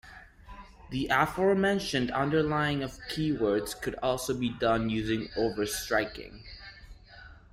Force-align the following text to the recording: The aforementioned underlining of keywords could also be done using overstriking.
The 0.89 1.09
aforementioned 1.11 2.09
underlining 2.09 2.81
of 2.81 2.97
keywords 3.11 3.79
could 3.79 3.93
also 4.01 4.33
be 4.33 4.49
done 4.49 4.89
using 4.89 5.27
overstriking. 5.37 6.41